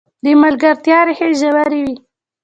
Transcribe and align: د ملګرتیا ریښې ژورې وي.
د 0.23 0.25
ملګرتیا 0.41 0.99
ریښې 1.07 1.29
ژورې 1.39 1.79
وي. 1.85 1.95